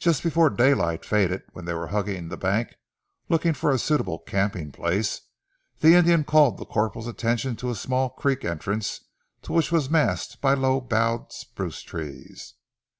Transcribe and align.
Just 0.00 0.24
before 0.24 0.50
daylight 0.50 1.04
faded, 1.04 1.44
when 1.52 1.66
they 1.66 1.72
were 1.72 1.86
hugging 1.86 2.26
the 2.30 2.36
bank 2.36 2.74
looking 3.28 3.52
for 3.54 3.70
a 3.70 3.78
suitable 3.78 4.18
camping 4.18 4.72
place, 4.72 5.20
the 5.78 5.94
Indian 5.94 6.24
called 6.24 6.58
the 6.58 6.64
corporal's 6.64 7.06
attention 7.06 7.54
to 7.54 7.70
a 7.70 7.76
small 7.76 8.10
creek 8.10 8.40
the 8.40 8.50
entrance 8.50 9.04
to 9.42 9.52
which 9.52 9.70
was 9.70 9.88
masked 9.88 10.40
by 10.40 10.54
low 10.54 10.80
boughed 10.80 11.32
spruce 11.32 11.82
trees. 11.82 12.54